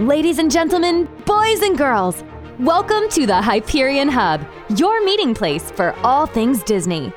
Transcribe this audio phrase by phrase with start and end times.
[0.00, 2.22] Ladies and gentlemen, boys and girls,
[2.60, 7.12] welcome to the Hyperion Hub, your meeting place for all things Disney.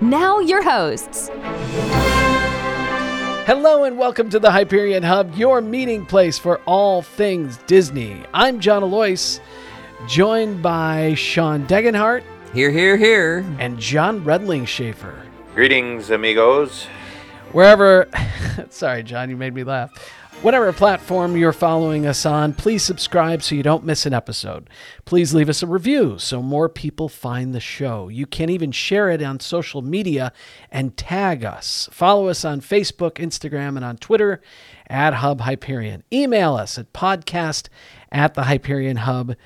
[0.00, 1.28] Now, your hosts.
[3.44, 8.22] Hello and welcome to the Hyperion Hub, your meeting place for all things Disney.
[8.32, 9.38] I'm John Alois,
[10.08, 12.22] joined by Shawn Degenhart
[12.54, 13.44] Here, here, here.
[13.58, 15.22] and John Redling Schaefer.
[15.54, 16.86] Greetings, amigos.
[17.52, 18.08] Wherever,
[18.70, 19.92] sorry, John, you made me laugh.
[20.42, 24.70] Whatever platform you're following us on, please subscribe so you don't miss an episode.
[25.04, 28.08] Please leave us a review so more people find the show.
[28.08, 30.32] You can even share it on social media
[30.70, 31.88] and tag us.
[31.90, 34.40] Follow us on Facebook, Instagram, and on Twitter
[34.88, 36.04] at Hub Hyperion.
[36.12, 37.68] Email us at podcast
[38.12, 39.36] at the HyperionHub.com.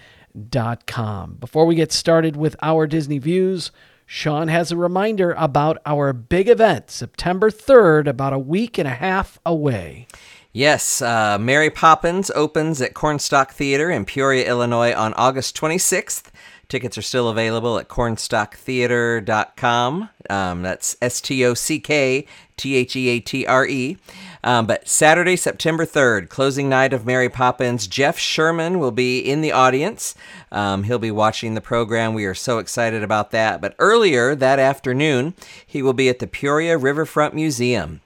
[1.36, 3.70] Before we get started with our Disney views,
[4.04, 8.94] Shawn has a reminder about our big event, September 3rd, about a week and a
[8.94, 10.08] half away.
[10.52, 16.24] Yes, uh, Mary Poppins opens at Corn Stock Theatre in Peoria, Illinois on August 26th.
[16.68, 20.08] Tickets are still available at cornstocktheatre.com.
[20.28, 22.26] Um, that's S T O C K
[22.56, 23.96] T H E A T R E.
[24.42, 29.40] Um, but Saturday, September 3rd, closing night of Mary Poppins, Jeff Sherman will be in
[29.40, 30.16] the audience.
[30.50, 32.14] Um, he'll be watching the program.
[32.14, 33.60] We are so excited about that.
[33.60, 38.00] But earlier that afternoon, he will be at the Peoria Riverfront Museum.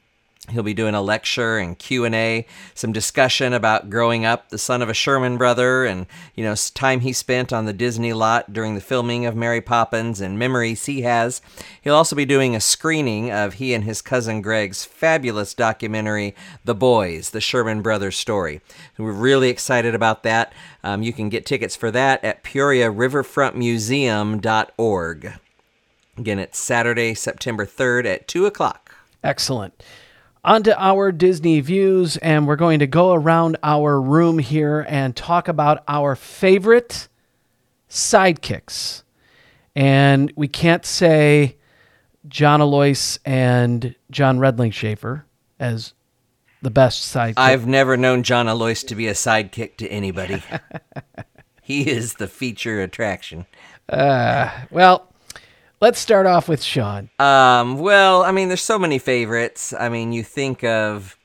[0.50, 4.90] He'll be doing a lecture and Q&A, some discussion about growing up the son of
[4.90, 8.82] a Sherman brother and, you know, time he spent on the Disney lot during the
[8.82, 11.40] filming of Mary Poppins and memories he has.
[11.80, 16.74] He'll also be doing a screening of he and his cousin Greg's fabulous documentary, The
[16.74, 18.60] Boys, the Sherman Brothers story.
[18.98, 20.52] We're really excited about that.
[20.82, 25.32] Um, you can get tickets for that at PeoriaRiverfrontMuseum.org.
[26.18, 28.94] Again, it's Saturday, September 3rd at 2 o'clock.
[29.22, 29.82] Excellent.
[30.44, 35.16] On to our Disney views, and we're going to go around our room here and
[35.16, 37.08] talk about our favorite
[37.88, 39.04] sidekicks.
[39.74, 41.56] And we can't say
[42.28, 45.24] John Alois and John Redling Schaefer
[45.58, 45.94] as
[46.60, 47.34] the best sidekick.
[47.38, 50.42] I've never known John Alois to be a sidekick to anybody.
[51.62, 53.46] he is the feature attraction.
[53.88, 55.10] Uh, well,
[55.84, 57.10] let's start off with Shawn.
[57.18, 59.74] Um, well, I mean, there's so many favorites.
[59.78, 61.18] I mean, you think of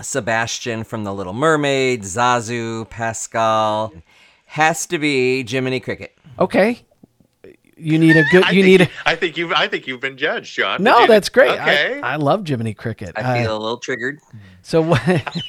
[0.00, 3.92] Sebastian from The Little Mermaid, Zazu, Pascal.
[4.46, 6.16] Has to be Jiminy Cricket.
[6.38, 6.78] Okay.
[7.76, 8.44] You need a good.
[8.44, 8.88] I You think, need a.
[9.04, 9.52] I think you've.
[9.52, 10.78] I think you've been judged, John.
[10.78, 11.50] Did No, you- that's great.
[11.50, 12.00] Okay.
[12.00, 13.14] I, I love Jiminy Cricket.
[13.16, 14.20] I I- feel a little triggered.
[14.62, 15.02] So what?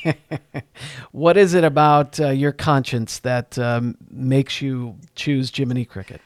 [1.12, 6.20] what is it about uh, your conscience that um, makes you choose Jiminy Cricket?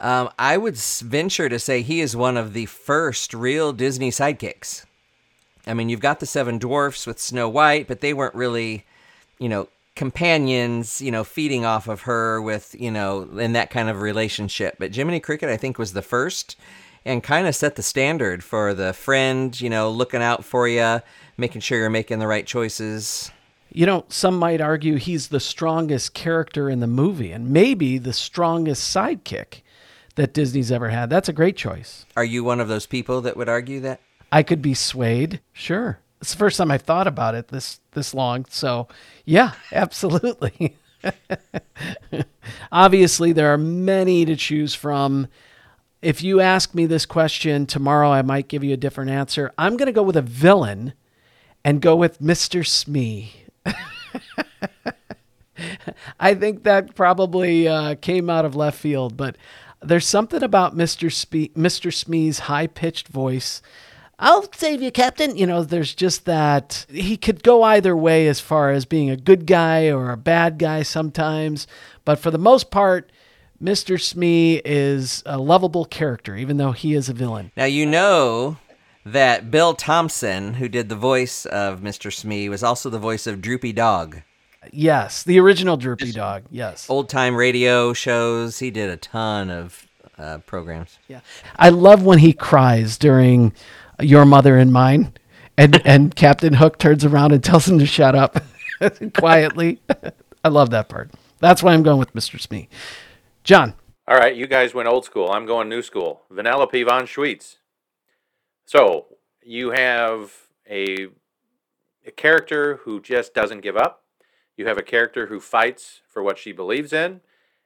[0.00, 4.84] Um, I would venture to say he is one of the first real Disney sidekicks.
[5.66, 8.84] I mean, you've got the Seven Dwarfs with Snow White, but they weren't really,
[9.38, 13.88] you know, companions, you know, feeding off of her with, you know, in that kind
[13.88, 14.76] of relationship.
[14.78, 16.56] But Jiminy Cricket, I think, was the first
[17.04, 21.00] and kind of set the standard for the friend, you know, looking out for you,
[21.36, 23.30] making sure you're making the right choices.
[23.72, 28.12] You know, some might argue he's the strongest character in the movie and maybe the
[28.12, 29.62] strongest sidekick
[30.16, 31.08] that Disney's ever had.
[31.08, 32.04] That's a great choice.
[32.16, 34.00] Are you one of those people that would argue that?
[34.32, 35.40] I could be swayed.
[35.52, 36.00] Sure.
[36.20, 38.46] It's the first time I've thought about it this this long.
[38.50, 38.88] So,
[39.24, 40.76] yeah, absolutely.
[42.72, 45.28] Obviously, there are many to choose from.
[46.02, 49.52] If you ask me this question tomorrow, I might give you a different answer.
[49.56, 50.92] I'm going to go with a villain
[51.64, 52.66] and go with Mr.
[52.66, 53.32] Smee.
[56.20, 59.36] I think that probably uh, came out of left field, but
[59.88, 61.08] there's something about Mr.
[61.54, 61.92] Mr.
[61.92, 63.62] Smee's high pitched voice.
[64.18, 65.36] I'll save you, Captain.
[65.36, 69.16] You know, there's just that he could go either way as far as being a
[69.16, 71.66] good guy or a bad guy sometimes,
[72.04, 73.12] but for the most part,
[73.62, 74.00] Mr.
[74.00, 77.50] Smee is a lovable character, even though he is a villain.
[77.56, 78.58] Now you know
[79.04, 82.12] that Bill Thompson, who did the voice of Mr.
[82.12, 84.22] Smee, was also the voice of Droopy Dog.
[84.72, 86.44] Yes, the original Droopy Dog.
[86.50, 86.88] Yes.
[86.90, 88.58] Old time radio shows.
[88.58, 89.86] He did a ton of
[90.18, 90.98] uh, programs.
[91.08, 91.20] Yeah.
[91.56, 93.52] I love when he cries during
[94.00, 95.12] Your Mother and Mine
[95.56, 98.42] and and Captain Hook turns around and tells him to shut up
[99.14, 99.80] quietly.
[100.44, 101.10] I love that part.
[101.40, 102.40] That's why I'm going with Mr.
[102.40, 102.68] Smee.
[103.44, 103.74] John,
[104.08, 105.30] All right, you guys went old school.
[105.30, 106.22] I'm going new school.
[106.32, 107.56] Vanellope von Schweetz.
[108.64, 109.06] So
[109.42, 110.32] you have
[110.68, 111.08] a
[112.06, 114.02] a character who just doesn't give up.
[114.56, 117.20] You have a character who fights for what she believes in,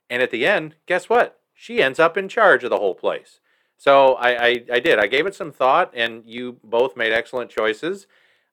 [0.08, 1.38] and at the end, guess what?
[1.54, 3.40] She ends up in charge of the whole place.
[3.76, 4.98] So I, I, I did.
[4.98, 8.06] I gave it some thought, and you both made excellent choices.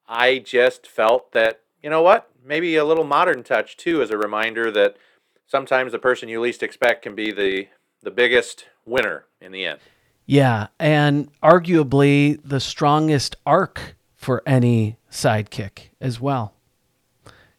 [0.07, 2.30] I just felt that you know what?
[2.44, 4.98] Maybe a little modern touch too, as a reminder that
[5.45, 7.68] sometimes the person you least expect can be the
[8.04, 9.80] the biggest winner in the end.
[10.25, 16.54] Yeah, and arguably the strongest arc for any sidekick as well.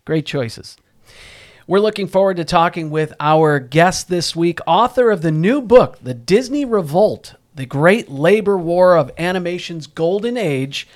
[0.09, 0.79] Great choices.
[1.67, 5.99] We're looking forward to talking with our guest this week, author of the new book,
[6.03, 10.89] The Disney Revolt The Great Labor War of Animation's Golden Age,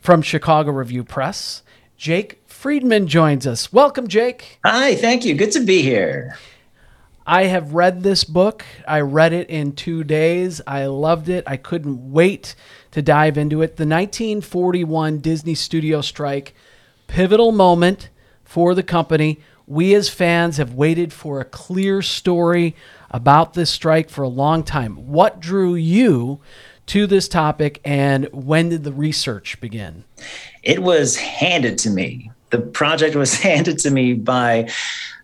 [0.00, 1.62] from Chicago Review Press.
[1.96, 3.72] Jake Friedman joins us.
[3.72, 4.58] Welcome, Jake.
[4.64, 5.36] Hi, thank you.
[5.36, 6.36] Good to be here.
[7.24, 8.64] I have read this book.
[8.84, 10.60] I read it in two days.
[10.66, 11.44] I loved it.
[11.46, 12.56] I couldn't wait
[12.90, 13.76] to dive into it.
[13.76, 16.52] The 1941 Disney studio strike,
[17.06, 18.08] pivotal moment
[18.50, 19.38] for the company.
[19.68, 22.74] We as fans have waited for a clear story
[23.12, 25.06] about this strike for a long time.
[25.06, 26.40] What drew you
[26.86, 30.02] to this topic and when did the research begin?
[30.64, 32.32] It was handed to me.
[32.50, 34.68] The project was handed to me by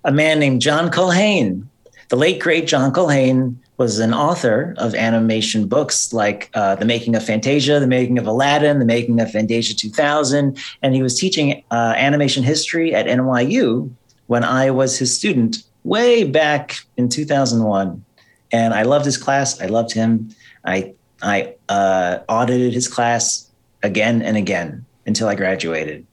[0.04, 1.66] a man named John Culhane.
[2.10, 7.14] The late, great John Culhane was an author of animation books like uh, The Making
[7.14, 10.58] of Fantasia, The Making of Aladdin, The Making of Fantasia 2000.
[10.82, 13.90] And he was teaching uh, animation history at NYU
[14.26, 18.04] when I was his student way back in 2001.
[18.52, 19.60] And I loved his class.
[19.60, 20.30] I loved him.
[20.64, 23.50] I I uh, audited his class
[23.82, 26.06] again and again until I graduated.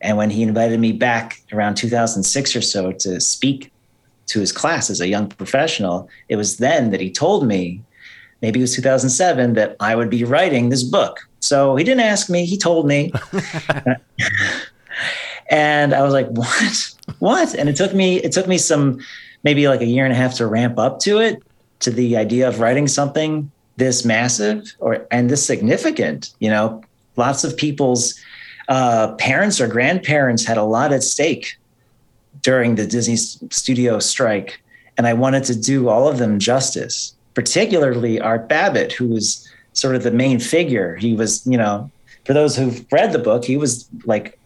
[0.00, 3.72] And when he invited me back around 2006 or so to speak
[4.26, 7.82] to his class as a young professional, it was then that he told me,
[8.42, 11.20] maybe it was 2007, that I would be writing this book.
[11.40, 13.12] So he didn't ask me, he told me.
[15.50, 16.94] and I was like, what?
[17.20, 17.54] What?
[17.54, 18.98] And it took me, it took me some,
[19.44, 21.42] maybe like a year and a half to ramp up to it,
[21.80, 26.82] to the idea of writing something this massive or and this significant you know
[27.16, 28.18] lots of people's
[28.68, 31.58] uh, parents or grandparents had a lot at stake
[32.46, 34.62] during the disney studio strike
[34.96, 39.26] and i wanted to do all of them justice particularly art babbitt who was
[39.72, 41.90] sort of the main figure he was you know
[42.24, 44.38] for those who've read the book he was like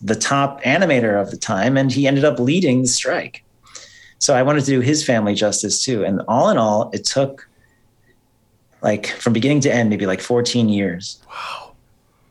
[0.00, 3.44] the top animator of the time and he ended up leading the strike
[4.18, 7.48] so i wanted to do his family justice too and all in all it took
[8.80, 11.20] like from beginning to end, maybe like 14 years.
[11.28, 11.72] Wow.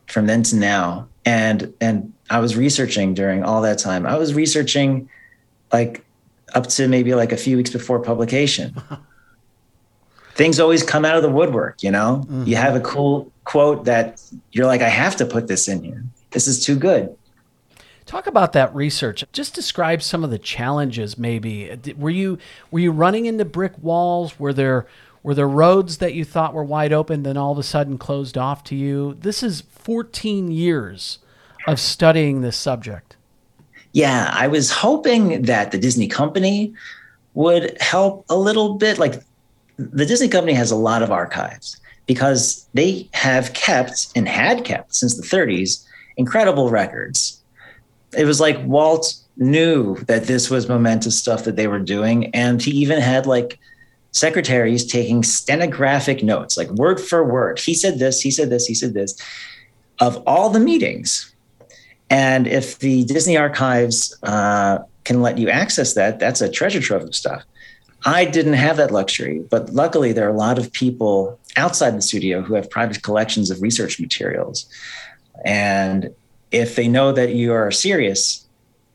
[0.08, 1.08] From then to now.
[1.26, 4.06] And and I was researching during all that time.
[4.06, 5.10] I was researching
[5.72, 6.06] like
[6.54, 8.76] up to maybe like a few weeks before publication.
[10.36, 12.24] Things always come out of the woodwork, you know?
[12.26, 12.44] Mm-hmm.
[12.46, 14.22] You have a cool quote that
[14.52, 16.04] you're like, I have to put this in here.
[16.32, 17.16] This is too good.
[18.06, 19.26] Talk about that research.
[19.34, 21.78] Just describe some of the challenges maybe.
[21.98, 22.38] Were you
[22.72, 24.40] were you running into brick walls?
[24.40, 24.88] Were there
[25.24, 28.38] were there roads that you thought were wide open, then all of a sudden closed
[28.38, 29.18] off to you?
[29.20, 31.20] This is 14 years
[31.68, 33.17] of studying this subject.
[33.98, 36.72] Yeah, I was hoping that the Disney company
[37.34, 39.00] would help a little bit.
[39.00, 39.24] Like
[39.78, 44.94] the Disney company has a lot of archives because they have kept and had kept
[44.94, 45.84] since the 30s
[46.16, 47.42] incredible records.
[48.16, 52.28] It was like Walt knew that this was momentous stuff that they were doing.
[52.36, 53.58] And he even had like
[54.12, 57.58] secretaries taking stenographic notes, like word for word.
[57.58, 59.20] He said this, he said this, he said this,
[60.00, 61.34] of all the meetings.
[62.10, 67.04] And if the Disney archives uh, can let you access that, that's a treasure trove
[67.04, 67.44] of stuff.
[68.06, 72.02] I didn't have that luxury, but luckily there are a lot of people outside the
[72.02, 74.66] studio who have private collections of research materials.
[75.44, 76.14] And
[76.52, 78.46] if they know that you are serious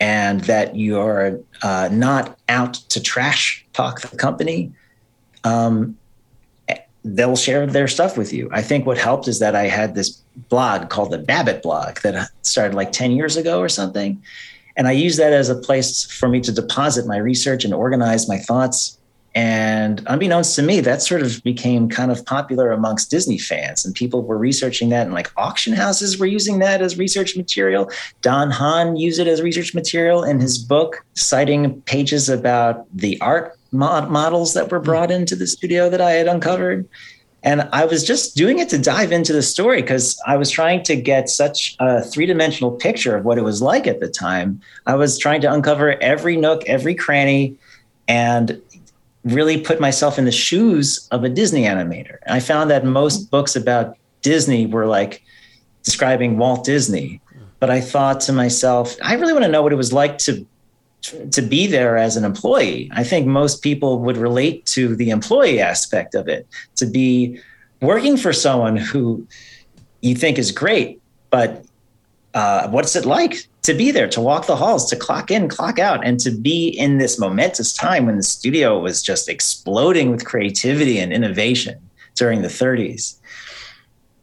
[0.00, 4.72] and that you are uh, not out to trash talk the company,
[5.44, 5.98] um,
[7.04, 8.48] they'll share their stuff with you.
[8.52, 10.10] I think what helped is that I had this
[10.48, 14.22] blog called the Babbitt blog that started like 10 years ago or something.
[14.76, 18.28] And I use that as a place for me to deposit my research and organize
[18.28, 18.98] my thoughts.
[19.34, 23.84] And unbeknownst to me, that sort of became kind of popular amongst Disney fans.
[23.84, 27.90] And people were researching that, and like auction houses were using that as research material.
[28.20, 33.58] Don Hahn used it as research material in his book, citing pages about the art
[33.72, 36.88] mod- models that were brought into the studio that I had uncovered.
[37.44, 40.84] And I was just doing it to dive into the story because I was trying
[40.84, 44.60] to get such a three dimensional picture of what it was like at the time.
[44.86, 47.56] I was trying to uncover every nook, every cranny,
[48.06, 48.62] and
[49.24, 52.18] really put myself in the shoes of a Disney animator.
[52.26, 55.22] And I found that most books about Disney were like
[55.82, 57.20] describing Walt Disney.
[57.58, 60.46] But I thought to myself, I really want to know what it was like to
[61.02, 62.90] to be there as an employee.
[62.92, 67.40] I think most people would relate to the employee aspect of it, to be
[67.80, 69.26] working for someone who
[70.00, 71.64] you think is great, but
[72.34, 75.78] uh, what's it like to be there, to walk the halls, to clock in, clock
[75.78, 80.24] out, and to be in this momentous time when the studio was just exploding with
[80.24, 81.78] creativity and innovation
[82.14, 83.16] during the 30s.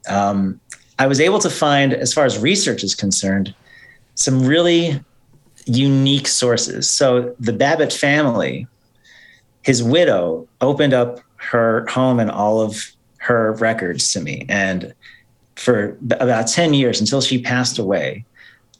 [0.07, 0.59] Um,
[0.97, 3.53] I was able to find, as far as research is concerned,
[4.15, 4.99] some really
[5.69, 6.89] unique sources.
[6.89, 8.67] So the Babbitt family,
[9.61, 14.45] his widow, opened up her home and all of her records to me.
[14.49, 14.93] And
[15.55, 18.25] for about 10 years until she passed away,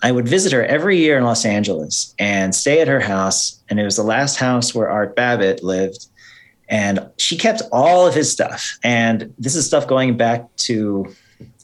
[0.01, 3.59] I would visit her every year in Los Angeles and stay at her house.
[3.69, 6.07] And it was the last house where Art Babbitt lived.
[6.69, 8.77] And she kept all of his stuff.
[8.83, 11.13] And this is stuff going back to,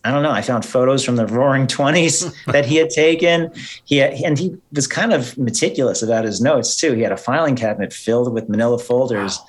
[0.06, 3.52] I don't know, I found photos from the roaring 20s that he had taken.
[3.86, 6.94] He had, and he was kind of meticulous about his notes too.
[6.94, 9.38] He had a filing cabinet filled with manila folders.
[9.38, 9.46] Wow.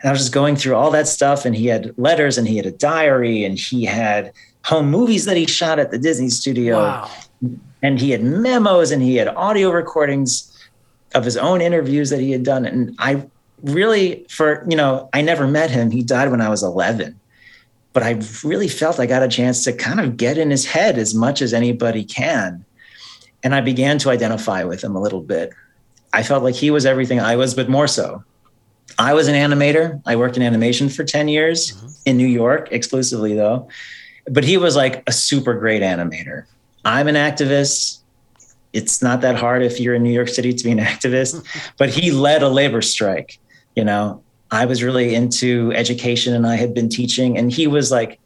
[0.00, 1.44] And I was just going through all that stuff.
[1.44, 4.32] And he had letters and he had a diary and he had
[4.64, 6.78] home movies that he shot at the Disney studio.
[6.78, 7.10] Wow
[7.82, 10.46] and he had memos and he had audio recordings
[11.14, 13.24] of his own interviews that he had done and i
[13.62, 17.18] really for you know i never met him he died when i was 11
[17.92, 20.98] but i really felt i got a chance to kind of get in his head
[20.98, 22.64] as much as anybody can
[23.42, 25.50] and i began to identify with him a little bit
[26.12, 28.22] i felt like he was everything i was but more so
[28.98, 31.88] i was an animator i worked in animation for 10 years mm-hmm.
[32.06, 33.68] in new york exclusively though
[34.26, 36.44] but he was like a super great animator
[36.84, 38.00] I'm an activist.
[38.72, 41.44] It's not that hard if you're in New York City to be an activist,
[41.78, 43.38] but he led a labor strike.
[43.76, 47.90] You know, I was really into education and I had been teaching, and he was
[47.90, 48.18] like,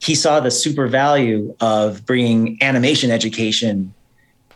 [0.00, 3.92] he saw the super value of bringing animation education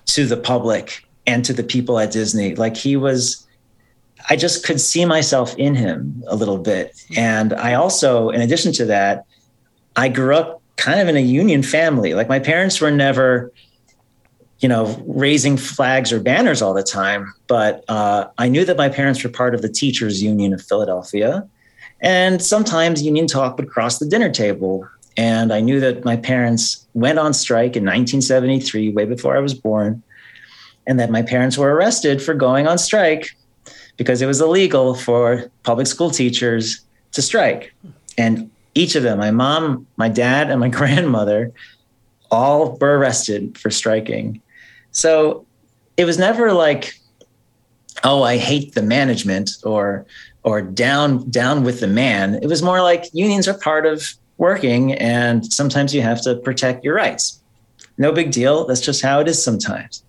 [0.06, 2.54] to the public and to the people at Disney.
[2.54, 3.46] Like he was,
[4.30, 6.96] I just could see myself in him a little bit.
[7.16, 9.26] And I also, in addition to that,
[9.96, 12.14] I grew up kind of in a union family.
[12.14, 13.52] Like my parents were never,
[14.64, 18.88] you know, raising flags or banners all the time, but uh, I knew that my
[18.88, 21.46] parents were part of the Teachers Union of Philadelphia.
[22.00, 24.88] And sometimes union talk would cross the dinner table.
[25.18, 29.52] And I knew that my parents went on strike in 1973, way before I was
[29.52, 30.02] born,
[30.86, 33.36] and that my parents were arrested for going on strike
[33.98, 36.80] because it was illegal for public school teachers
[37.12, 37.74] to strike.
[38.16, 41.52] And each of them, my mom, my dad, and my grandmother,
[42.30, 44.40] all were arrested for striking.
[44.94, 45.44] So
[45.96, 46.98] it was never like,
[48.02, 50.06] oh, I hate the management or
[50.44, 52.34] or down down with the man.
[52.42, 56.84] It was more like unions are part of working and sometimes you have to protect
[56.84, 57.40] your rights.
[57.98, 58.66] No big deal.
[58.66, 60.02] That's just how it is sometimes.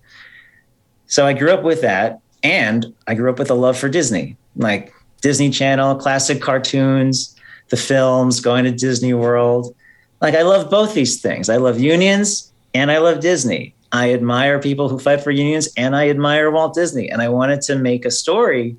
[1.07, 4.35] So I grew up with that and I grew up with a love for Disney,
[4.55, 7.35] like Disney Channel, classic cartoons,
[7.69, 9.75] the films, going to Disney World.
[10.21, 11.49] Like I love both these things.
[11.49, 13.74] I love unions and I love Disney.
[13.91, 17.09] I admire people who fight for unions and I admire Walt Disney.
[17.09, 18.75] And I wanted to make a story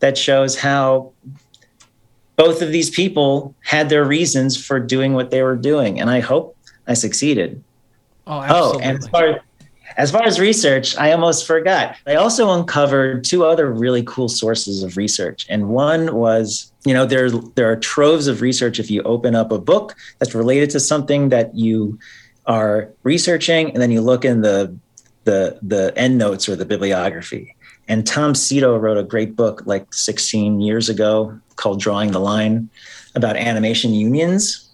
[0.00, 1.12] that shows how
[2.36, 6.00] both of these people had their reasons for doing what they were doing.
[6.00, 7.62] And I hope I succeeded.
[8.26, 8.84] Oh, absolutely.
[8.84, 9.40] Oh, and as far,
[9.96, 11.96] as far as research, I almost forgot.
[12.06, 15.46] I also uncovered two other really cool sources of research.
[15.48, 19.50] And one was, you know, there, there are troves of research if you open up
[19.50, 21.98] a book that's related to something that you
[22.48, 24.74] are researching, and then you look in the
[25.24, 27.54] the the end notes or the bibliography.
[27.86, 32.68] And Tom Sito wrote a great book like 16 years ago called Drawing the Line
[33.14, 34.68] about animation unions.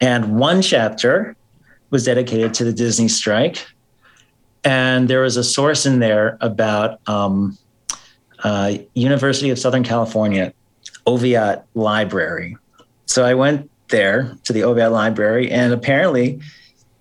[0.00, 1.36] And one chapter
[1.90, 3.66] was dedicated to the Disney strike
[4.64, 7.56] and there was a source in there about um,
[8.44, 10.52] uh, University of Southern California
[11.06, 12.56] Oviatt Library.
[13.06, 16.40] So I went there to the Oviatt Library, and apparently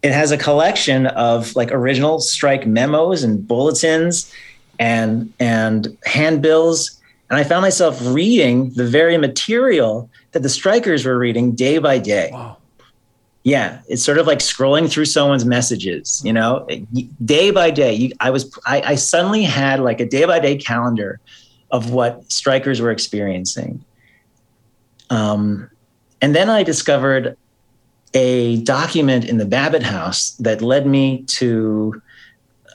[0.03, 4.32] it has a collection of like original strike memos and bulletins
[4.79, 7.00] and and handbills.
[7.29, 12.00] And I found myself reading the very material that the strikers were reading day by
[12.00, 12.29] day.
[12.32, 12.58] Wow
[13.48, 16.67] yeah it's sort of like scrolling through someone's messages you know
[17.24, 20.58] day by day you, i was I, I suddenly had like a day by day
[20.58, 21.22] calendar
[21.72, 23.86] of what strikers were experiencing
[25.10, 25.70] um,
[26.21, 27.38] and then i discovered
[28.13, 32.01] a document in the babbitt house that led me to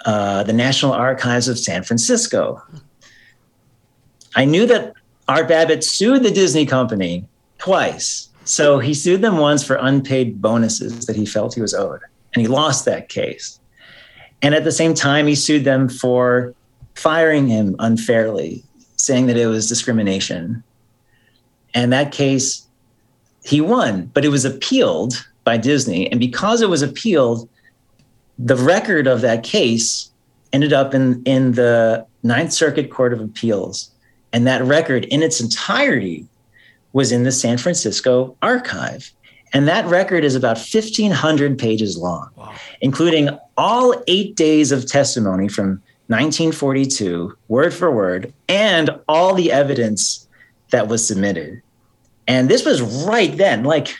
[0.04, 2.62] uh, the national archives of san francisco
[4.37, 4.94] i knew that
[5.28, 7.25] art babbitt sued the disney company
[7.58, 12.00] twice so he sued them once for unpaid bonuses that he felt he was owed,
[12.34, 13.61] and he lost that case.
[14.40, 16.54] And at the same time, he sued them for
[16.94, 18.64] firing him unfairly,
[18.96, 20.62] saying that it was discrimination.
[21.75, 22.66] And that case,
[23.44, 26.11] he won, but it was appealed by Disney.
[26.11, 27.49] And because it was appealed,
[28.38, 30.11] the record of that case
[30.52, 33.90] ended up in in the Ninth Circuit Court of Appeals,
[34.32, 36.26] and that record in its entirety
[36.92, 39.12] was in the San Francisco archive.
[39.54, 42.54] And that record is about 1,500 pages long, wow.
[42.80, 50.26] including all eight days of testimony from 1942, word for word, and all the evidence
[50.70, 51.62] that was submitted.
[52.26, 53.95] And this was right then, like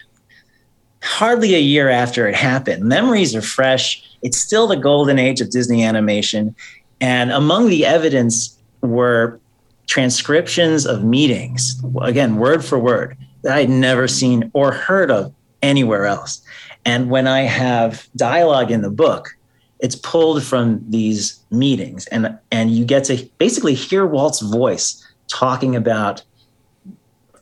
[1.03, 2.85] hardly a year after it happened.
[2.85, 4.03] Memories are fresh.
[4.23, 6.55] It's still the golden age of Disney animation.
[7.01, 9.41] And among the evidence were
[9.87, 16.07] transcriptions of meetings, again, word for word, that I'd never seen or heard of anywhere
[16.07, 16.41] else.
[16.85, 19.37] And when I have dialogue in the book,
[19.81, 25.75] it's pulled from these meetings and and you get to basically hear Walt's voice talking
[25.75, 26.23] about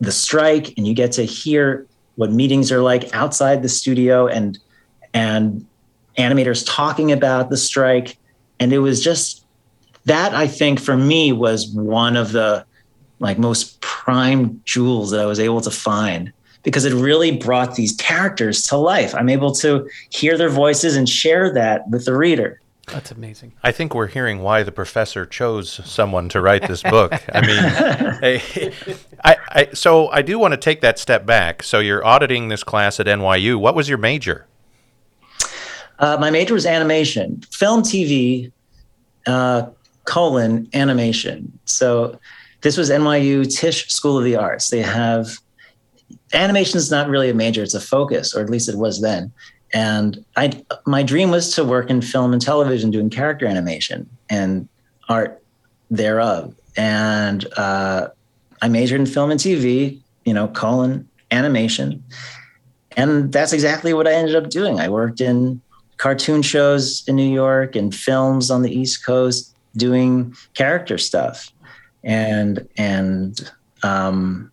[0.01, 4.59] the strike and you get to hear what meetings are like outside the studio and
[5.13, 5.67] and
[6.19, 8.17] animators talking about the strike
[8.59, 9.45] and it was just
[10.07, 12.65] that I think for me was one of the
[13.19, 17.93] like most prime jewels that I was able to find because it really brought these
[17.97, 19.15] characters to life.
[19.15, 22.61] I'm able to hear their voices and share that with the reader.
[22.93, 23.53] That's amazing.
[23.63, 27.13] I think we're hearing why the professor chose someone to write this book.
[27.33, 28.73] I mean,
[29.25, 31.63] I, I, so I do want to take that step back.
[31.63, 33.59] So you're auditing this class at NYU.
[33.59, 34.47] What was your major?
[35.99, 38.51] Uh, my major was animation, film, TV,
[39.27, 39.69] uh,
[40.05, 41.59] colon animation.
[41.67, 42.19] So
[42.63, 44.71] this was NYU Tisch School of the Arts.
[44.71, 45.39] They have
[46.33, 49.33] animation is not really a major; it's a focus, or at least it was then.
[49.73, 54.69] And I, my dream was to work in film and television, doing character animation and
[55.09, 55.43] art
[55.91, 56.55] thereof.
[56.77, 58.09] And uh,
[58.63, 62.03] I majored in film and TV, you know, colon animation,
[62.97, 64.81] and that's exactly what I ended up doing.
[64.81, 65.61] I worked in
[65.97, 71.53] cartoon shows in New York and films on the East Coast, doing character stuff,
[72.03, 73.51] and and
[73.83, 74.51] um,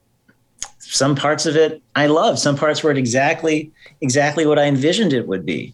[0.80, 2.39] some parts of it I love.
[2.39, 5.73] Some parts were exactly exactly what I envisioned it would be.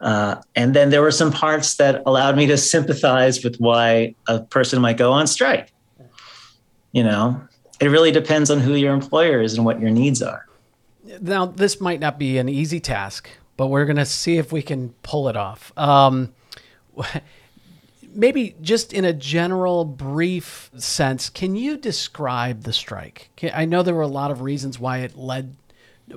[0.00, 4.40] Uh, and then there were some parts that allowed me to sympathize with why a
[4.40, 5.72] person might go on strike.
[6.92, 7.40] You know,
[7.80, 10.46] it really depends on who your employer is and what your needs are.
[11.20, 14.62] Now, this might not be an easy task, but we're going to see if we
[14.62, 15.72] can pull it off.
[15.76, 16.32] Um,
[18.14, 23.30] maybe just in a general, brief sense, can you describe the strike?
[23.54, 25.56] I know there were a lot of reasons why it led,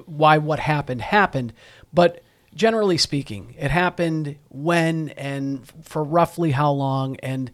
[0.06, 1.54] why what happened happened,
[1.94, 2.24] but
[2.56, 7.52] generally speaking, it happened when and for roughly how long, and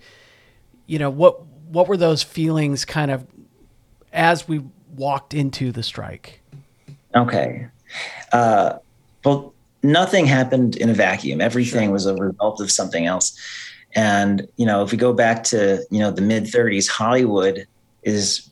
[0.86, 3.26] you know what what were those feelings kind of
[4.12, 4.64] as we
[4.96, 6.42] walked into the strike?
[7.16, 7.68] Okay,
[8.32, 8.74] uh,
[9.24, 11.42] well, nothing happened in a vacuum.
[11.42, 11.94] Everything sure.
[11.94, 13.38] was a result of something else.
[13.96, 17.68] And you know, if we go back to you know the mid 30s, Hollywood
[18.04, 18.50] is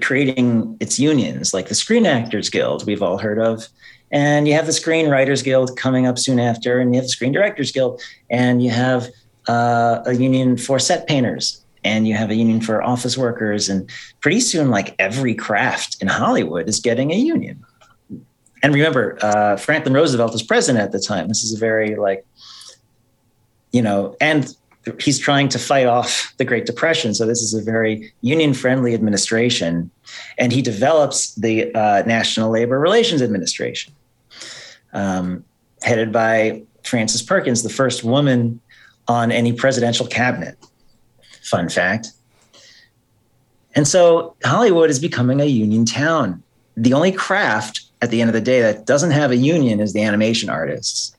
[0.00, 3.68] creating its unions, like the Screen Actors Guild we've all heard of,
[4.10, 7.32] and you have the Screenwriters Guild coming up soon after, and you have the Screen
[7.32, 9.08] Directors Guild, and you have
[9.48, 13.90] uh, a union for set painters, and you have a union for office workers, and
[14.20, 17.64] pretty soon, like every craft in Hollywood is getting a union.
[18.62, 21.28] And remember, uh, Franklin Roosevelt was president at the time.
[21.28, 22.26] This is a very like,
[23.72, 24.56] you know, and
[25.00, 27.14] he's trying to fight off the Great Depression.
[27.14, 29.90] So this is a very union-friendly administration,
[30.38, 33.94] and he develops the uh, National Labor Relations Administration,
[34.92, 35.44] um,
[35.82, 38.60] headed by Frances Perkins, the first woman
[39.08, 40.56] on any presidential cabinet.
[41.42, 42.12] Fun fact.
[43.74, 46.42] And so Hollywood is becoming a union town.
[46.76, 49.92] The only craft at the end of the day that doesn't have a union is
[49.92, 51.15] the animation artists.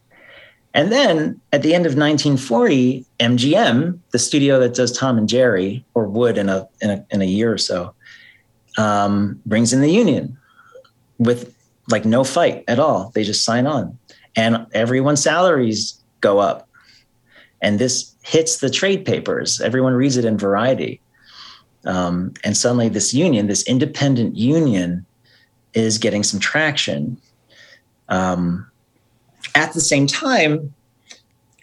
[0.73, 5.84] And then at the end of 1940, MGM, the studio that does Tom and Jerry,
[5.93, 7.93] or would in a in a, in a year or so,
[8.77, 10.38] um, brings in the union
[11.17, 11.56] with
[11.89, 13.12] like no fight at all.
[13.15, 13.97] They just sign on,
[14.36, 16.67] and everyone's salaries go up.
[17.62, 19.60] And this hits the trade papers.
[19.62, 21.01] Everyone reads it in Variety.
[21.86, 25.06] Um, and suddenly, this union, this independent union,
[25.73, 27.19] is getting some traction.
[28.10, 28.69] Um,
[29.56, 30.73] at the same time,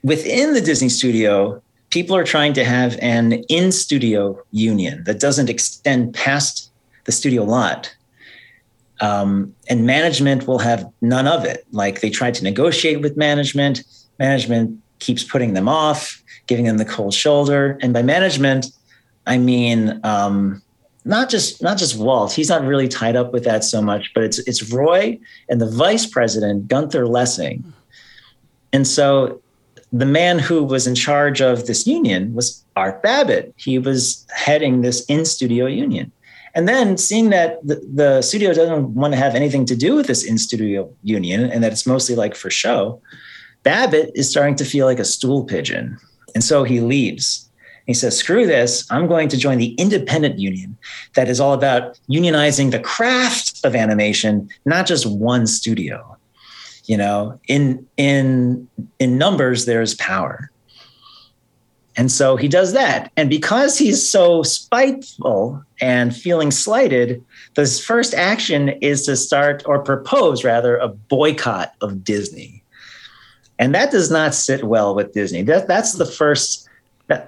[0.03, 5.49] within the Disney studio, people are trying to have an in studio union that doesn't
[5.49, 6.71] extend past
[7.05, 7.95] the studio lot.
[9.01, 11.67] Um, and management will have none of it.
[11.73, 13.83] Like they tried to negotiate with management,
[14.19, 17.79] management keeps putting them off, giving them the cold shoulder.
[17.83, 18.67] And by management,
[19.27, 20.63] I mean um,
[21.05, 22.33] not just not just Walt.
[22.33, 25.71] He's not really tied up with that so much, but it's it's Roy and the
[25.71, 27.73] vice president Gunther Lessing,
[28.73, 29.41] and so
[29.95, 33.55] the man who was in charge of this union was Art Babbitt.
[33.57, 36.11] He was heading this in studio union.
[36.57, 40.07] And then seeing that the, the, studio doesn't want to have anything to do with
[40.07, 43.01] this in studio union and that it's mostly like for show,
[43.63, 45.97] Babbitt is starting to feel like a stool pigeon.
[46.35, 47.49] And so he leaves.
[47.87, 48.87] He says, screw this.
[48.91, 50.77] I'm going to join the independent union
[51.15, 56.17] that is all about unionizing the craft of animation, not just one studio.
[56.87, 58.69] You know in in
[58.99, 60.51] in numbers there's power.
[61.97, 63.13] And so he does that.
[63.17, 69.79] And because he's so spiteful and feeling slighted his first action is to start or
[69.79, 72.65] propose rather a boycott of disney.
[73.61, 75.43] And that does not sit well with disney.
[75.43, 76.69] That, that's the first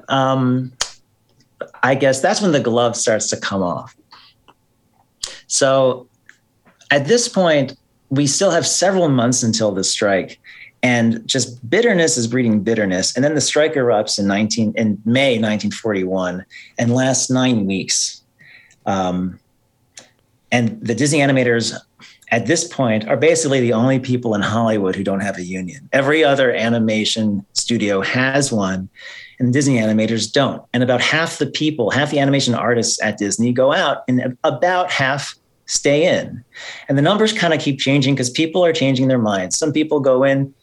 [0.08, 0.72] um,
[1.82, 3.96] i guess that's when the glove starts to come off.
[5.46, 6.08] So
[6.90, 7.76] at this point
[8.10, 10.38] we still have several months until the strike
[10.82, 13.14] and just bitterness is breeding bitterness.
[13.16, 16.44] And then the strike erupts in 19 in may 1941
[16.78, 18.22] and lasts nine weeks.
[18.84, 19.40] Um,
[20.52, 21.74] and the disney animators
[22.30, 25.88] at this point are basically the only people in hollywood who don't have a union.
[25.92, 28.88] Every other animation studio has one
[29.38, 33.52] and disney animators don't and about half the people half the animation artists at disney
[33.52, 35.34] go out and about half
[35.66, 36.42] stay in.
[36.88, 39.58] And the numbers kind of keep changing because people are changing their minds.
[39.58, 40.54] Some people go in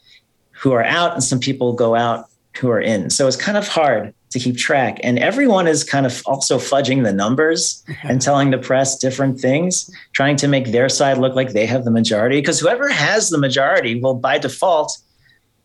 [0.50, 2.26] who are out, and some people go out
[2.58, 3.10] who are in.
[3.10, 4.98] So it's kind of hard to keep track.
[5.02, 9.90] And everyone is kind of also fudging the numbers and telling the press different things,
[10.12, 12.40] trying to make their side look like they have the majority.
[12.40, 14.98] Because whoever has the majority will, by default,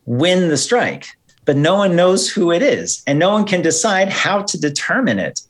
[0.05, 1.07] win the strike.
[1.49, 5.17] But no one knows who it is, and no one can decide how to determine
[5.17, 5.41] it.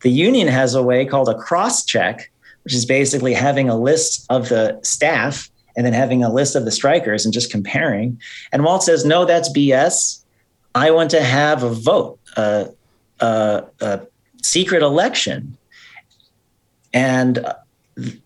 [0.00, 2.32] The union has a way called a cross check
[2.64, 6.64] which is basically having a list of the staff and then having a list of
[6.64, 8.20] the strikers and just comparing.
[8.50, 10.24] And Walt says, no, that's BS.
[10.74, 12.68] I want to have a vote, a,
[13.20, 14.00] a, a
[14.42, 15.56] secret election.
[16.92, 17.46] And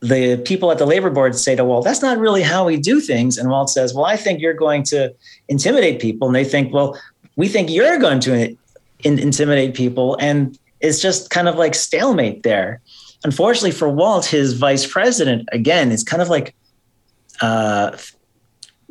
[0.00, 3.00] the people at the labor board say to Walt, that's not really how we do
[3.00, 3.38] things.
[3.38, 5.14] And Walt says, well, I think you're going to
[5.48, 6.28] intimidate people.
[6.28, 7.00] And they think, well,
[7.36, 8.56] we think you're going to
[9.02, 10.16] in- intimidate people.
[10.20, 12.80] And it's just kind of like stalemate there
[13.24, 16.54] unfortunately for Walt, his vice president, again, is kind of like
[17.40, 17.96] uh,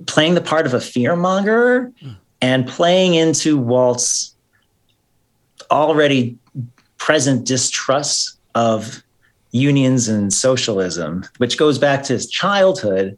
[0.06, 2.18] playing the part of a fearmonger mm.
[2.42, 4.36] and playing into Walt's
[5.70, 6.38] already
[6.98, 9.04] present distrust of
[9.52, 13.18] unions and socialism, which goes back to his childhood,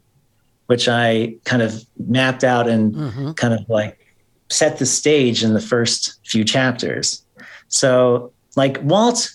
[0.66, 3.32] which I kind of mapped out and mm-hmm.
[3.32, 3.98] kind of like
[4.50, 7.22] set the stage in the first few chapters.
[7.68, 9.34] So, like Walt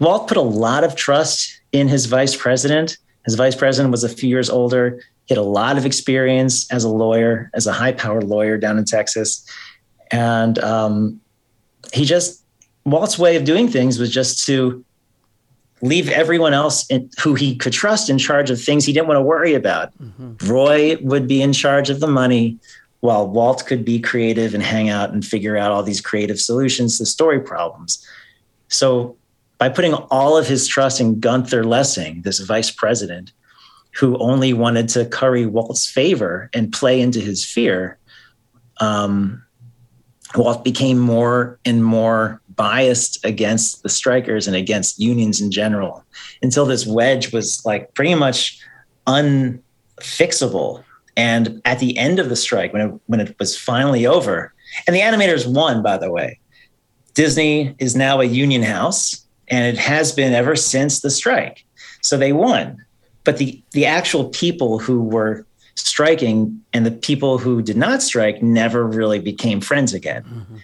[0.00, 2.98] Walt put a lot of trust in his vice president.
[3.24, 5.00] His vice president was a few years older.
[5.26, 8.78] He had a lot of experience as a lawyer, as a high powered lawyer down
[8.78, 9.44] in Texas.
[10.12, 11.20] And um,
[11.92, 12.44] he just,
[12.84, 14.84] Walt's way of doing things was just to
[15.82, 19.18] leave everyone else in, who he could trust in charge of things he didn't want
[19.18, 19.96] to worry about.
[19.98, 20.50] Mm-hmm.
[20.50, 22.58] Roy would be in charge of the money,
[23.00, 26.98] while Walt could be creative and hang out and figure out all these creative solutions
[26.98, 28.04] to story problems.
[28.68, 29.16] So
[29.58, 33.32] by putting all of his trust in Gunther Lessing, this vice president,
[33.92, 37.98] who only wanted to curry Walt's favor and play into his fear,
[38.78, 39.42] um,
[40.34, 46.04] Walt became more and more biased against the strikers and against unions in general
[46.42, 48.58] until this wedge was like pretty much
[49.06, 50.82] unfixable.
[51.16, 54.52] And at the end of the strike, when it, when it was finally over,
[54.86, 56.38] and the animators won, by the way,
[57.14, 61.64] Disney is now a union house and it has been ever since the strike.
[62.02, 62.84] So they won.
[63.24, 68.42] But the, the actual people who were striking and the people who did not strike
[68.42, 70.24] never really became friends again.
[70.24, 70.56] Mm-hmm.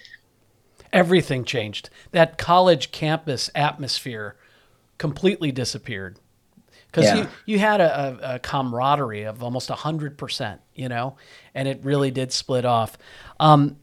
[0.93, 1.89] Everything changed.
[2.11, 4.35] That college campus atmosphere
[4.97, 6.19] completely disappeared
[6.87, 7.15] because yeah.
[7.15, 11.17] you, you had a, a, camaraderie of almost 100%, you know,
[11.55, 12.97] and it really did split off.
[13.39, 13.77] Um,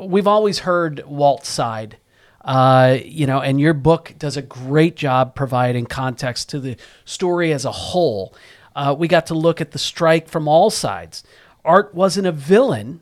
[0.00, 1.96] we've always heard Walt's side
[2.44, 7.52] uh, you know, and your book does a great job providing context to the story
[7.52, 8.34] as a whole.
[8.74, 11.22] Uh, we got to look at the strike from all sides.
[11.64, 13.00] Art wasn't a villain,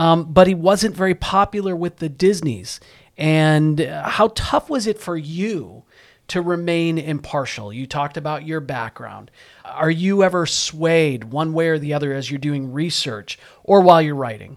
[0.00, 2.80] um, but he wasn't very popular with the Disneys.
[3.16, 5.84] And uh, how tough was it for you
[6.28, 7.72] to remain impartial?
[7.72, 9.30] You talked about your background.
[9.64, 14.00] Are you ever swayed one way or the other as you're doing research or while
[14.00, 14.56] you're writing?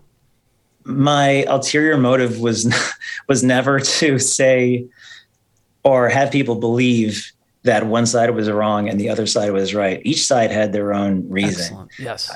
[0.86, 2.74] my ulterior motive was
[3.28, 4.86] was never to say
[5.84, 7.32] or have people believe
[7.64, 10.02] that one side was wrong and the other side was right.
[10.04, 11.64] Each side had their own reason.
[11.64, 11.92] Excellent.
[11.98, 12.32] Yes.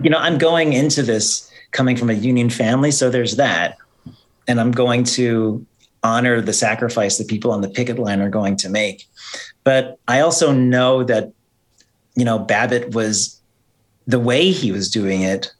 [0.00, 2.90] You know, I'm going into this coming from a union family.
[2.90, 3.76] So there's that.
[4.48, 5.64] And I'm going to
[6.02, 9.06] honor the sacrifice that people on the picket line are going to make.
[9.64, 11.32] But I also know that,
[12.14, 13.40] you know, Babbitt was
[14.06, 15.52] the way he was doing it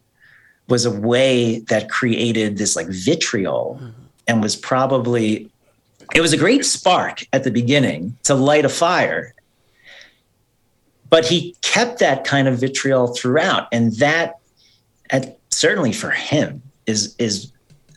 [0.68, 3.90] was a way that created this like vitriol mm-hmm.
[4.26, 5.50] and was probably
[6.14, 9.34] it was a great spark at the beginning to light a fire
[11.08, 14.34] but he kept that kind of vitriol throughout and that
[15.10, 17.50] at, certainly for him is is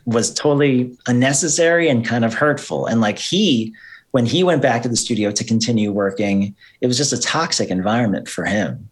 [0.05, 2.85] was totally unnecessary and kind of hurtful.
[2.85, 3.73] And like he
[4.11, 7.69] when he went back to the studio to continue working it was just a toxic
[7.69, 8.89] environment for him.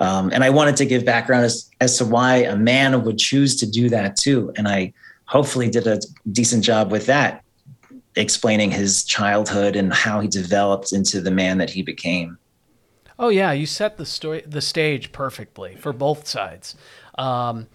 [0.00, 3.56] Um, and i wanted to give background as, as to why a man would choose
[3.56, 4.52] to do that too.
[4.56, 4.92] And i
[5.26, 5.98] hopefully did a
[6.30, 7.42] decent job with that
[8.16, 12.38] explaining his childhood and how he developed into the man that he became.
[13.18, 16.76] Oh yeah, you set the story, the stage perfectly for both sides.
[17.18, 17.66] Um,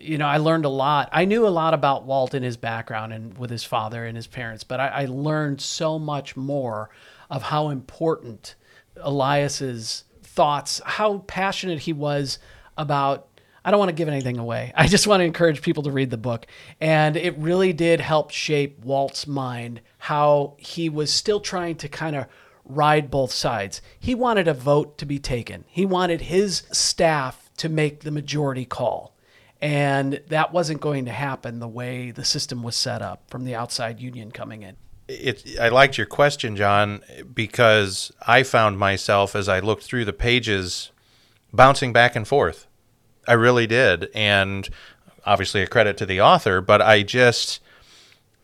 [0.00, 1.08] you know, I learned a lot.
[1.12, 4.26] I knew a lot about Walt and his background and with his father and his
[4.26, 6.90] parents, but I, I learned so much more
[7.30, 8.54] of how important
[8.96, 12.38] Elias's thoughts, how passionate he was
[12.76, 13.26] about.
[13.64, 14.72] I don't want to give anything away.
[14.76, 16.46] I just want to encourage people to read the book.
[16.80, 22.16] And it really did help shape Walt's mind, how he was still trying to kind
[22.16, 22.26] of
[22.64, 23.80] ride both sides.
[23.98, 25.64] He wanted a vote to be taken.
[25.68, 29.14] He wanted his staff to make the majority call.
[29.60, 33.54] And that wasn't going to happen the way the system was set up from the
[33.54, 34.76] outside union coming in.
[35.08, 40.12] It, I liked your question, John, because I found myself as I looked through the
[40.12, 40.92] pages
[41.52, 42.66] bouncing back and forth.
[43.26, 44.10] I really did.
[44.14, 44.68] And
[45.26, 47.60] obviously, a credit to the author, but I just,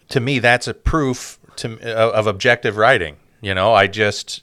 [0.08, 4.42] to me, that's a proof to, of objective writing you know, I just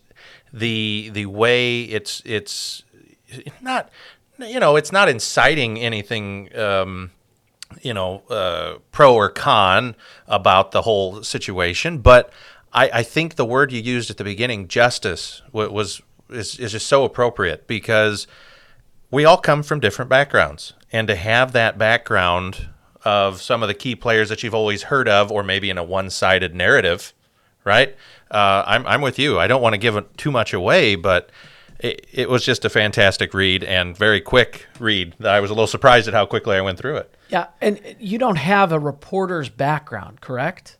[0.53, 2.83] the the way it's it's
[3.59, 3.89] not
[4.41, 7.11] you know it's not inciting anything um,
[7.81, 9.95] you know uh, pro or con
[10.27, 12.31] about the whole situation, but
[12.73, 16.87] I, I think the word you used at the beginning, justice, was is, is just
[16.87, 18.27] so appropriate because
[19.09, 22.69] we all come from different backgrounds, and to have that background
[23.03, 25.83] of some of the key players that you've always heard of, or maybe in a
[25.83, 27.13] one-sided narrative,
[27.65, 27.95] right?
[28.31, 29.39] uh, I'm I'm with you.
[29.39, 31.29] I don't want to give too much away, but
[31.81, 35.15] it, it was just a fantastic read and very quick read.
[35.23, 37.15] I was a little surprised at how quickly I went through it.
[37.29, 40.77] Yeah, and you don't have a reporter's background, correct?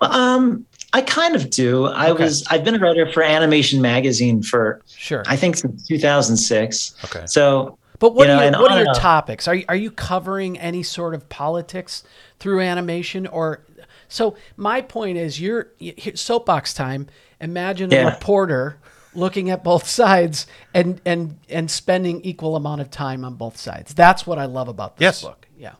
[0.00, 1.86] Um, I kind of do.
[1.86, 2.24] I okay.
[2.24, 5.24] was I've been a writer for Animation Magazine for sure.
[5.26, 6.94] I think since 2006.
[7.04, 7.26] Okay.
[7.26, 9.48] So, but what, you know, are, your, what are your topics?
[9.48, 12.04] Are you, are you covering any sort of politics
[12.38, 13.64] through animation, or
[14.08, 15.68] so my point is, you're
[16.14, 17.08] soapbox time.
[17.40, 18.02] Imagine yeah.
[18.02, 18.78] a reporter
[19.16, 23.94] looking at both sides and and and spending equal amount of time on both sides.
[23.94, 25.22] That's what I love about this yes.
[25.22, 25.46] book.
[25.58, 25.74] Yeah,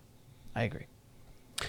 [0.54, 0.86] I agree.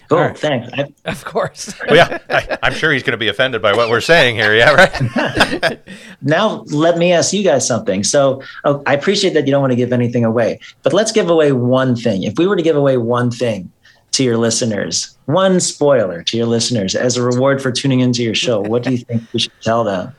[0.10, 0.38] Cool, right.
[0.38, 0.70] thanks.
[0.74, 1.74] I, of course.
[1.88, 4.54] well, yeah, I, am sure he's going to be offended by what we're saying here.
[4.54, 5.80] Yeah, right.
[6.22, 8.04] now, let me ask you guys something.
[8.04, 11.30] So, oh, I appreciate that you don't want to give anything away, but let's give
[11.30, 12.24] away one thing.
[12.24, 13.72] If we were to give away one thing,
[14.18, 15.16] to your listeners?
[15.26, 18.60] One spoiler to your listeners as a reward for tuning into your show.
[18.60, 20.16] What do you think we should tell them?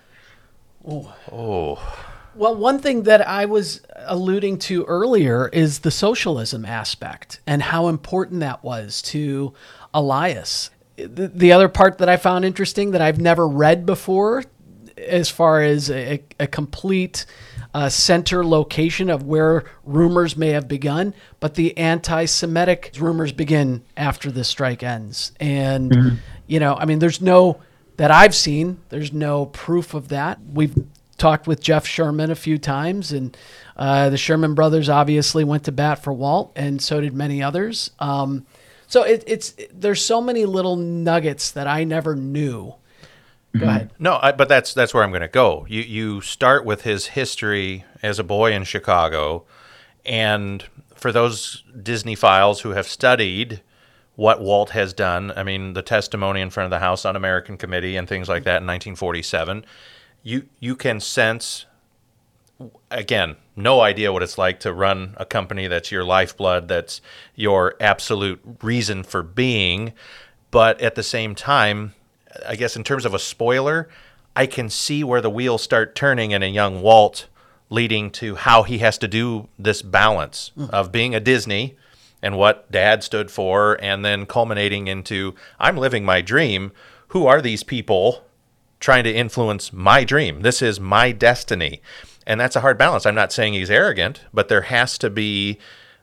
[0.86, 1.12] Oh.
[1.32, 2.04] Oh.
[2.34, 7.88] Well, one thing that I was alluding to earlier is the socialism aspect and how
[7.88, 9.54] important that was to
[9.92, 10.70] Elias.
[10.96, 14.44] The, the other part that I found interesting that I've never read before,
[14.96, 17.26] as far as a, a complete
[17.74, 23.82] uh, center location of where rumors may have begun, but the anti Semitic rumors begin
[23.96, 25.32] after the strike ends.
[25.40, 26.16] And, mm-hmm.
[26.46, 27.60] you know, I mean, there's no,
[27.96, 30.38] that I've seen, there's no proof of that.
[30.52, 30.74] We've
[31.18, 33.36] talked with Jeff Sherman a few times, and
[33.76, 37.90] uh, the Sherman brothers obviously went to bat for Walt, and so did many others.
[37.98, 38.46] Um,
[38.86, 42.74] so it, it's there's so many little nuggets that I never knew
[43.54, 43.68] Go mm-hmm.
[43.68, 43.90] ahead.
[43.98, 45.66] No, I, but that's that's where I'm going to go.
[45.68, 49.44] You you start with his history as a boy in Chicago,
[50.04, 53.62] and for those Disney files who have studied
[54.16, 57.96] what Walt has done, I mean the testimony in front of the House Un-American Committee
[57.96, 59.64] and things like that in 1947,
[60.22, 61.66] you you can sense
[62.90, 67.00] again, no idea what it's like to run a company that's your lifeblood, that's
[67.36, 69.92] your absolute reason for being,
[70.50, 71.94] but at the same time
[72.46, 73.88] I guess in terms of a spoiler,
[74.36, 77.26] I can see where the wheels start turning in a young Walt,
[77.70, 80.70] leading to how he has to do this balance mm.
[80.70, 81.76] of being a Disney
[82.22, 86.72] and what dad stood for, and then culminating into I'm living my dream.
[87.08, 88.24] Who are these people
[88.80, 90.42] trying to influence my dream?
[90.42, 91.80] This is my destiny.
[92.26, 93.06] And that's a hard balance.
[93.06, 95.58] I'm not saying he's arrogant, but there has to be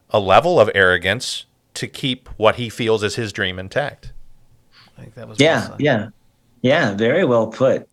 [0.10, 4.12] a level of arrogance to keep what he feels is his dream intact.
[4.98, 5.80] I think that was Yeah, said.
[5.80, 6.08] yeah,
[6.62, 6.94] yeah.
[6.96, 7.88] Very well put.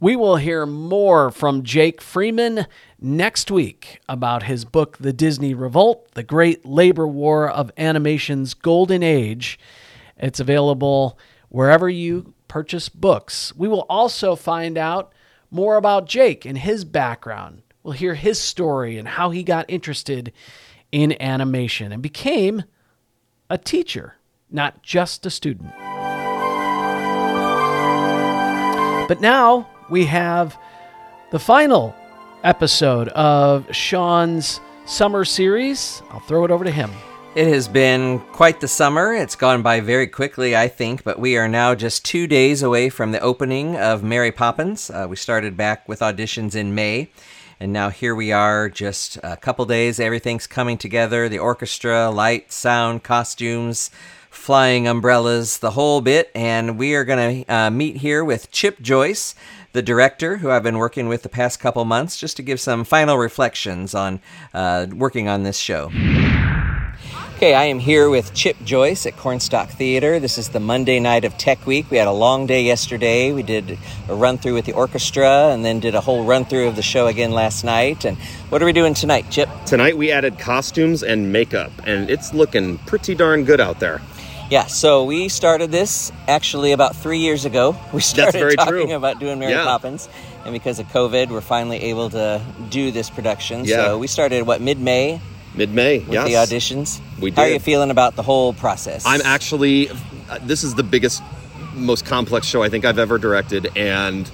[0.00, 2.66] We will hear more from Jake Friedman
[3.00, 9.02] next week about his book, The Disney Revolt The Great Labor War of Animation's Golden
[9.02, 9.58] Age.
[10.18, 13.52] It's available wherever you purchase books.
[13.56, 15.12] We will also find out
[15.50, 17.62] more about Jake and his background.
[17.82, 20.32] We'll hear his story and how he got interested
[20.92, 22.62] in animation and became
[23.50, 24.18] a teacher,
[24.52, 25.72] not just a student.
[29.08, 30.56] But now we have
[31.32, 31.92] the final
[32.44, 36.04] episode of Shawn's summer series.
[36.08, 36.92] I'll throw it over to him.
[37.34, 39.12] It has been quite the summer.
[39.12, 42.88] It's gone by very quickly, I think, but we are now just two days away
[42.90, 44.88] from the opening of Mary Poppins.
[44.88, 47.10] Uh, we started back with auditions in May,
[47.58, 49.98] and now here we are, just a couple days.
[49.98, 53.90] Everything's coming together the orchestra, light, sound, costumes,
[54.30, 56.30] flying umbrellas, the whole bit.
[56.36, 59.34] And we are going to uh, meet here with Chip Joyce,
[59.72, 62.84] the director, who I've been working with the past couple months, just to give some
[62.84, 64.20] final reflections on
[64.52, 65.90] uh, working on this show.
[67.44, 70.18] Okay, I am here with Chip Joyce at Corn Stock Theatre.
[70.18, 71.84] This is the Monday night of Tech Week.
[71.90, 73.32] We had a long day yesterday.
[73.34, 73.78] We did
[74.08, 76.80] a run through with the orchestra and then did a whole run through of the
[76.80, 78.06] show again last night.
[78.06, 78.16] And
[78.48, 79.50] what are we doing tonight, Chip?
[79.66, 84.00] Tonight we added costumes and makeup, and it's looking pretty darn good out there.
[84.50, 87.76] Yeah, so we started this actually about three years ago.
[87.92, 88.94] We started very talking true.
[88.94, 89.64] about doing Mary Yeah.
[89.64, 90.08] Poppins,
[90.46, 93.66] and because of COVID, we're finally able to do this production.
[93.66, 93.84] Yeah.
[93.84, 95.20] So we started what mid May
[95.54, 96.26] Mid May, with yes.
[96.26, 97.00] the auditions.
[97.20, 97.36] We did.
[97.36, 99.04] How are you feeling about the whole process?
[99.06, 101.22] I'm actually, uh, this is the biggest,
[101.74, 104.30] most complex show I think I've ever directed, and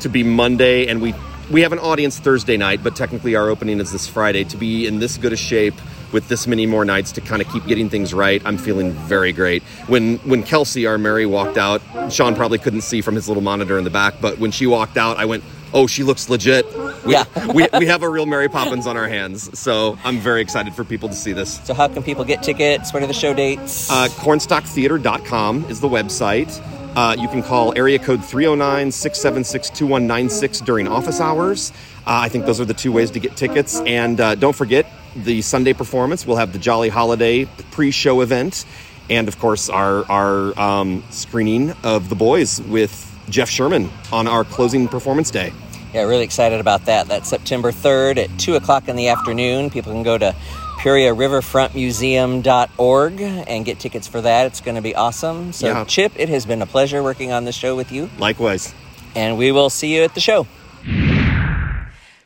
[0.00, 1.14] to be Monday, and we
[1.50, 4.44] we have an audience Thursday night, but technically our opening is this Friday.
[4.44, 5.74] To be in this good a shape
[6.12, 9.32] with this many more nights to kind of keep getting things right, I'm feeling very
[9.32, 9.62] great.
[9.86, 13.76] When when Kelsey, our Mary, walked out, Shawn probably couldn't see from his little monitor
[13.76, 15.44] in the back, but when she walked out, I went.
[15.72, 16.66] Oh, she looks legit.
[17.04, 17.24] We, Yeah.
[17.52, 20.84] we, we have a real Mary Poppins on our hands, so I'm very excited for
[20.84, 21.60] people to see this.
[21.64, 22.92] So how can people get tickets?
[22.92, 23.90] What are the show dates?
[23.90, 26.60] Uh, cornstocktheatre.com is the website.
[26.96, 31.72] Uh, you can call area code 309 676 2196 during office hours.
[32.06, 33.80] Uh, I think those are the two ways to get tickets.
[33.80, 36.24] And uh, don't forget the Sunday performance.
[36.26, 38.64] We'll have the Jolly Holiday pre show event.
[39.10, 44.44] And of course, our, our um, screening of The Boys with Jeff Sherman on our
[44.44, 45.52] closing performance day.
[45.92, 47.06] Yeah, really excited about that.
[47.06, 49.70] That's September 3rd at 2 o'clock in the afternoon.
[49.70, 50.34] People can go to
[50.80, 54.46] PeoriaRiverfrontMuseum.org and get tickets for that.
[54.46, 55.52] It's going to be awesome.
[55.52, 55.84] So, Yeah.
[55.84, 58.74] Chip, it has been a pleasure working on this show with you, Likewise.
[59.14, 60.46] and we will see you at the show.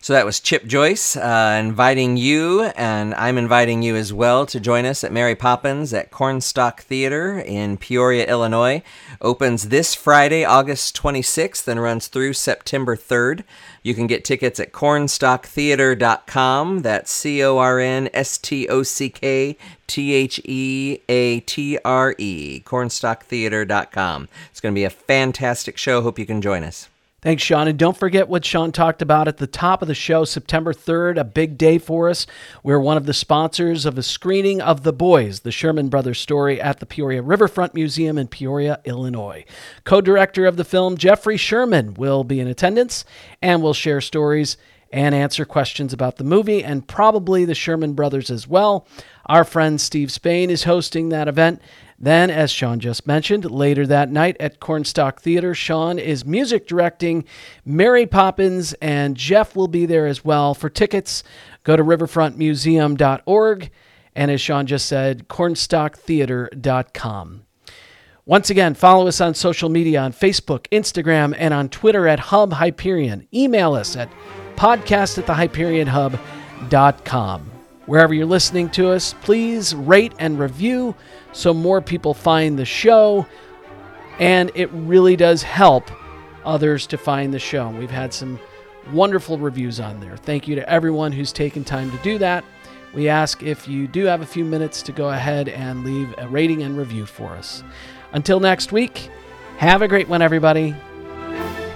[0.09, 4.59] So that was Chip Joyce uh, inviting you, and I'm inviting you as well to
[4.59, 8.83] join us at Mary Poppins at Corn Stock Theatre in Peoria, Illinois.
[9.21, 13.45] Opens this Friday, August 26th, and runs through September 3rd.
[13.83, 16.81] You can get tickets at cornstocktheatre.com.
[16.81, 21.79] That's C O R N S T O C K T H E A T
[21.85, 22.63] R E.
[22.65, 24.29] Cornstocktheatre.com.
[24.51, 26.01] It's going to be a fantastic show.
[26.01, 26.89] Hope you can join us.
[27.21, 27.67] Thanks, Shawn.
[27.67, 31.19] And don't forget what Shawn talked about at the top of the show, September 3rd,
[31.19, 32.29] a big day for us.
[32.63, 36.61] We're one of the sponsors of a screening of The Boys, the Sherman Brothers story
[36.61, 39.45] at the Peoria Riverfront Museum in Peoria, Illinois.
[39.83, 43.05] Co director of the film, Jeffrey Sherman, will be in attendance
[43.43, 44.57] and will share stories
[44.93, 48.87] and answer questions about the movie and probably the Sherman Brothers as well.
[49.27, 51.61] Our friend Steve Spain is hosting that event.
[52.01, 57.25] Then, as Shawn just mentioned, later that night at Cornstalk Theater, Shawn is music directing
[57.65, 60.55] Mary Poppins, and Jeff will be there as well.
[60.55, 61.25] For tickets,
[61.65, 63.71] go to riverfrontmuseum.org,
[64.15, 67.43] and as Shawn just said, cornstocktheatre.com.
[68.25, 72.53] Once again, follow us on social media on Facebook, Instagram, and on Twitter at Hub
[72.53, 73.27] Hyperion.
[73.35, 74.09] Email us at
[74.55, 77.48] podcast at the HyperionHub.com.
[77.89, 80.95] Wherever you're listening to us, please rate and review
[81.33, 83.27] so more people find the show.
[84.19, 85.91] And it really does help
[86.45, 87.71] others to find the show.
[87.71, 88.39] We've had some
[88.93, 90.19] wonderful reviews on there.
[90.19, 92.45] Thank you to everyone who's taken time to do that.
[92.93, 96.29] We ask if you do have a few minutes to go ahead and leave a
[96.29, 97.65] rating and review for us.
[98.13, 99.09] Until next week,
[99.57, 100.77] have a great one, everybody.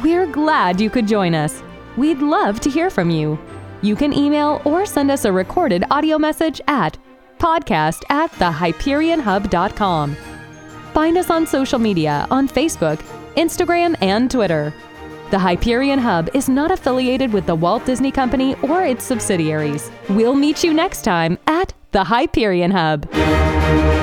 [0.02, 1.62] We're glad you could join us.
[1.96, 3.38] We'd love to hear from you.
[3.82, 6.96] You can email or send us a recorded audio message at
[7.38, 10.16] podcast at thehyperionhub.com.
[10.94, 12.98] Find us on social media on Facebook,
[13.34, 14.72] Instagram, and Twitter.
[15.30, 19.90] The Hyperion Hub is not affiliated with the Walt Disney Company or its subsidiaries.
[20.10, 24.01] We'll meet you next time at the Hyperion Hub.